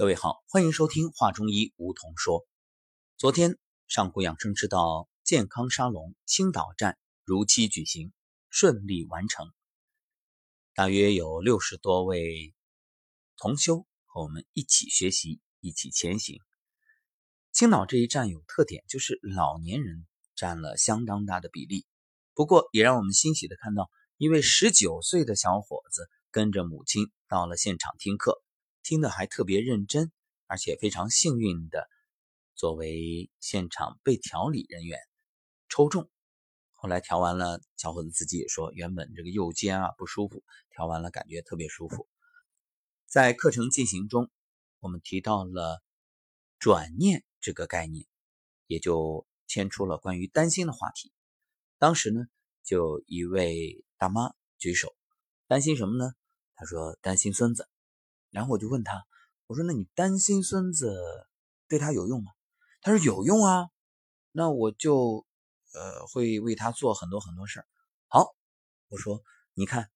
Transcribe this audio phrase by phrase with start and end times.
[0.00, 2.46] 各位好，欢迎收听话中医梧桐说。
[3.18, 8.10] 昨天上古养生之道健康沙龙青岛站如期举行，
[8.48, 9.52] 顺利完成。
[10.72, 12.54] 大约有六十多位
[13.36, 16.40] 同修和我们一起学习，一起前行。
[17.52, 21.84] 青岛这一站有特点，就是老年人占了相当大的比例。
[22.32, 28.42] 不过也让我们欣喜的看到，一位十九岁的小伙子跟着母亲到了现场听课。
[28.82, 30.10] 听的还特别认真，
[30.46, 31.88] 而且非常幸运的，
[32.54, 34.98] 作为现场被调理人员
[35.68, 36.10] 抽中，
[36.72, 42.08] 后来调完了，小伙子自己也说，原本这个右肩啊不舒服，调完了感觉特别舒服。
[43.06, 44.30] 在课程进行中，
[44.78, 45.82] 我们提到了
[46.58, 48.06] 转念这个概念，
[48.66, 51.12] 也就牵出了关于担心的话题。
[51.78, 52.26] 当时呢，
[52.62, 54.94] 就一位大妈举手，
[55.46, 56.12] 担心什么呢？
[56.54, 57.68] 她说担心孙子。
[58.30, 59.04] 然后我就问他，
[59.46, 60.96] 我说：“那你担心孙子
[61.68, 62.32] 对他有用吗？”
[62.82, 63.68] 他说：“有用啊。”
[64.32, 65.26] 那我就
[65.72, 67.66] 呃会为他做很多很多事儿。
[68.06, 68.34] 好，
[68.88, 69.22] 我说
[69.54, 69.90] ：“你看，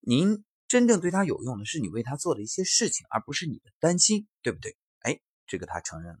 [0.00, 6.20] 您真正对他有用的是你为他做的一些事情，而不是你的担心，对不对？”哎，这个他承认了。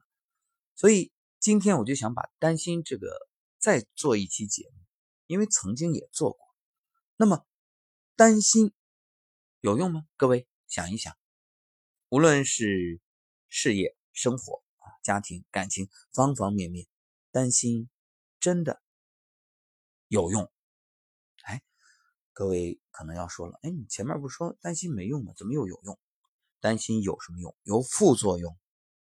[0.74, 4.78] 所以今天我就想把担心这个再做一期节目，
[5.26, 6.38] 因为曾经也做过。
[7.16, 7.46] 那么
[8.14, 8.74] 担心
[9.60, 10.04] 有用吗？
[10.18, 11.16] 各位想一想。
[12.12, 13.00] 无论是
[13.48, 16.86] 事业、生活啊、家庭、感情方方面面，
[17.30, 17.88] 担心
[18.38, 18.82] 真的
[20.08, 20.52] 有用？
[21.44, 21.62] 哎，
[22.34, 25.32] 各位可能要说了，哎，你前面不说担心没用吗？
[25.38, 25.98] 怎么又有用？
[26.60, 27.56] 担心有什么用？
[27.62, 28.58] 有副作用。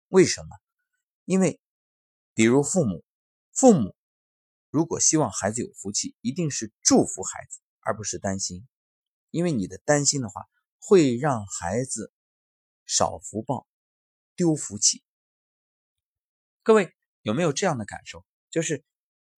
[0.09, 0.58] 为什么？
[1.23, 1.61] 因为
[2.33, 3.05] 比如父母，
[3.53, 3.95] 父母
[4.69, 8.67] 如果希望孩子有福气，一定是祝福孩子，而不是担心。
[9.31, 10.45] 因为你的担心的话，
[10.81, 12.11] 会让孩子。
[12.88, 13.68] 少福报，
[14.38, 15.04] 丢福气。
[16.64, 18.26] 各位有没有这样的感受？
[18.50, 18.86] 就是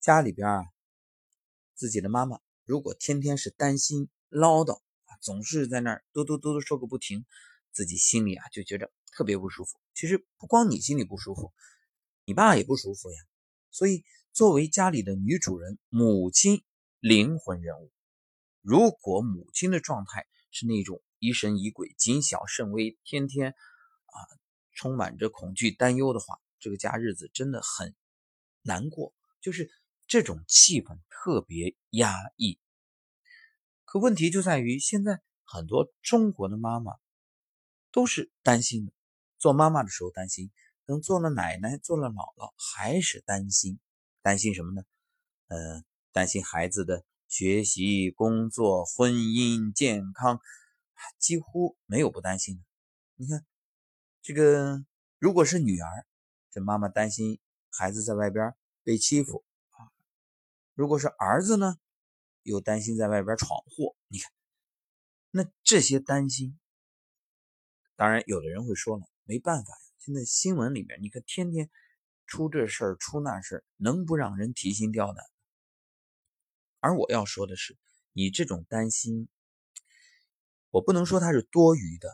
[0.01, 0.65] 家里边啊，
[1.75, 4.83] 自己的妈妈如果天天是担心唠叨，
[5.23, 7.25] 总是在那儿嘟嘟嘟嘟说个不停，
[7.73, 9.81] 自己心里啊就觉着特别不舒服。
[9.95, 11.55] 其实不光你心里不舒服，
[12.27, 13.19] 你爸也不舒服呀。
[13.70, 14.05] 所以
[14.35, 16.63] 作为家里的女主人，母亲
[17.01, 17.91] 灵魂人物，
[18.61, 21.03] 如果母亲的状态是那种。
[21.18, 24.17] 疑神疑鬼、谨小慎微，天天啊
[24.73, 27.95] 充满着恐惧、担忧的话，这个家日子真的很
[28.62, 29.14] 难过。
[29.40, 29.70] 就是
[30.07, 32.58] 这种气氛特别压抑。
[33.84, 36.92] 可问题就在于，现在很多中国的妈妈
[37.90, 38.92] 都是担心的。
[39.39, 40.51] 做妈妈的时候担心，
[40.84, 43.78] 等做了奶奶、做了姥姥还是担心。
[44.20, 44.83] 担心什么呢？
[45.46, 50.40] 呃，担心孩子的学习、工作、婚姻、健康。
[51.19, 52.63] 几乎没有不担心的。
[53.17, 53.45] 你看，
[54.23, 54.85] 这个
[55.19, 56.07] 如果是女儿，
[56.51, 58.55] 这妈妈担心孩子在外边
[58.85, 59.91] 被欺负啊；
[60.75, 61.79] 如果是儿子呢，
[62.42, 63.97] 又担心在外边闯祸。
[64.08, 64.31] 你看，
[65.31, 66.58] 那这些担心，
[67.97, 69.81] 当然有的人会说了，没办法呀。
[69.98, 71.70] 现在新闻里面，你看天天
[72.27, 75.25] 出这事儿出那事儿，能不让人提心吊胆？
[76.81, 77.77] 而我要说的是，
[78.13, 79.29] 你这种担心。
[80.70, 82.11] 我不能说它是多余的，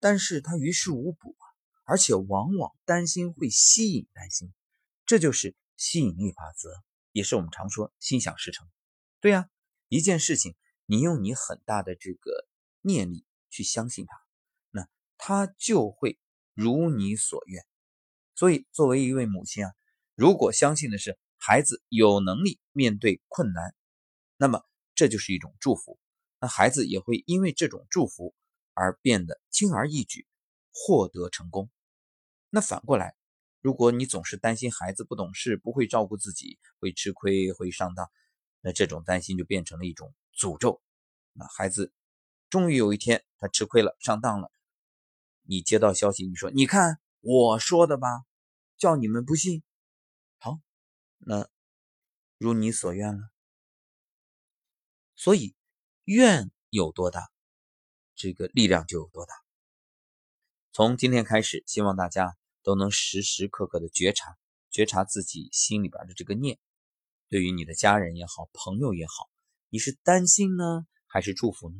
[0.00, 1.44] 但是它于事无补啊！
[1.84, 4.52] 而且往往担心会吸引担心，
[5.06, 6.70] 这就是吸引力法则，
[7.12, 8.68] 也是我们常说心想事成。
[9.20, 9.48] 对呀，
[9.88, 12.48] 一件事情，你用你很大的这个
[12.80, 14.16] 念力去相信它，
[14.70, 16.18] 那它就会
[16.54, 17.64] 如你所愿。
[18.34, 19.72] 所以，作为一位母亲啊，
[20.14, 23.74] 如果相信的是孩子有能力面对困难，
[24.36, 24.64] 那么
[24.94, 25.98] 这就是一种祝福。
[26.42, 28.34] 那孩子也会因为这种祝福
[28.74, 30.26] 而变得轻而易举
[30.72, 31.70] 获得成功。
[32.50, 33.14] 那反过来，
[33.60, 38.10] 如果你总是担心孩子不懂事、不会照顾自己、会吃亏、会上当，
[38.60, 40.82] 那这种担心就变成了一种诅咒。
[41.32, 41.92] 那孩子
[42.50, 44.50] 终于有一天他吃亏了、上当了，
[45.42, 48.08] 你接到消息，你说：“你看我说的吧，
[48.76, 49.62] 叫你们不信。”
[50.38, 50.58] 好，
[51.18, 51.48] 那
[52.36, 53.30] 如你所愿了。
[55.14, 55.54] 所以。
[56.04, 57.30] 愿有多大，
[58.16, 59.34] 这个力量就有多大。
[60.72, 64.36] 从今天开始，希望大家都能时时刻刻的觉察，
[64.68, 66.58] 觉察自己心里边的这个念。
[67.28, 69.30] 对于你的家人也好，朋友也好，
[69.68, 71.76] 你是担心呢，还是祝福呢？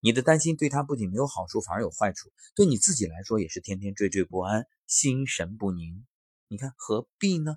[0.00, 2.30] 你的担心对他不仅没有好处，反而有坏处。
[2.54, 6.06] 对你自己来说，也是天天惴惴不安，心神不宁。
[6.48, 7.56] 你看何必呢？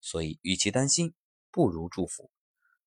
[0.00, 1.14] 所以，与其担心，
[1.52, 2.32] 不如祝福。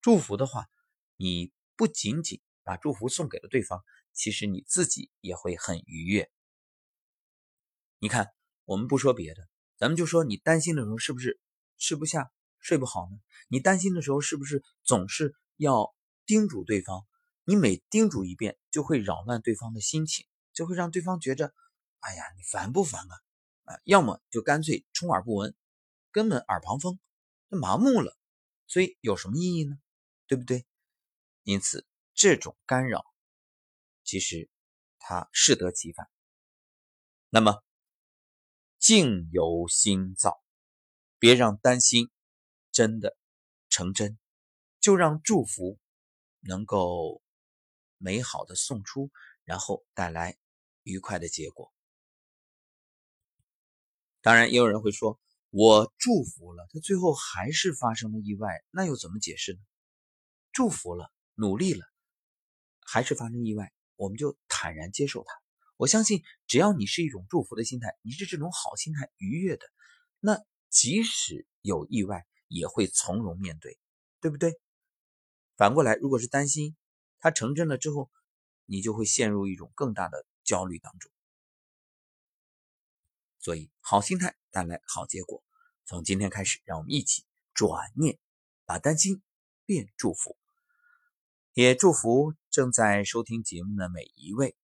[0.01, 0.67] 祝福的话，
[1.15, 1.53] 你。
[1.81, 3.83] 不仅仅把祝福送给了对方，
[4.13, 6.29] 其实你自己也会很愉悦。
[7.97, 8.27] 你看，
[8.65, 9.49] 我们不说别的，
[9.79, 11.39] 咱们就说你担心的时候是不是
[11.79, 13.17] 吃不下、睡不好呢？
[13.47, 15.91] 你担心的时候是不是总是要
[16.27, 17.03] 叮嘱对方？
[17.45, 21.51] 你每叮嘱一遍，就会扰乱对方的心情，就会让对方觉着，
[22.01, 23.15] 哎呀，你烦不烦啊？
[23.63, 25.55] 啊，要么就干脆充耳不闻，
[26.11, 26.99] 根本耳旁风，
[27.49, 28.15] 就麻木了。
[28.67, 29.79] 所以有什么意义呢？
[30.27, 30.63] 对不对？
[31.43, 33.03] 因此，这种干扰
[34.03, 34.49] 其实
[34.99, 36.09] 它适得其反。
[37.29, 37.63] 那么，
[38.77, 40.41] 境由心造，
[41.17, 42.09] 别让担心
[42.71, 43.17] 真的
[43.69, 44.17] 成真，
[44.79, 45.79] 就让祝福
[46.39, 47.21] 能够
[47.97, 49.11] 美好的送出，
[49.43, 50.37] 然后带来
[50.83, 51.73] 愉快的结果。
[54.21, 55.19] 当然，也有人会说。
[55.53, 59.59] 我祝福了他，最后还是发生了意外，那又怎么解释呢？
[60.53, 61.85] 祝福了，努力了，
[62.79, 65.33] 还是发生意外，我们就坦然接受它。
[65.77, 69.65] 我相信，只要你是一种祝福的心态，你是这种好心态、愉悦的，
[70.19, 73.79] 那即使有意外，也会从容面对，
[74.19, 74.59] 对不对？
[75.57, 76.75] 反过来，如果是担心
[77.19, 78.11] 它成真了之后，
[78.65, 81.11] 你就会陷入一种更大的焦虑当中。
[83.39, 85.43] 所以，好心态带来好结果。
[85.85, 88.19] 从今天开始，让我们一起转念，
[88.65, 89.23] 把担心
[89.65, 90.37] 变祝福。
[91.53, 94.55] 也祝福正在收听节目的每一位，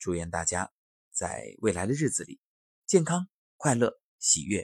[0.00, 0.72] 祝愿大家
[1.12, 2.40] 在未来的日子里
[2.86, 4.60] 健康、快乐、喜悦。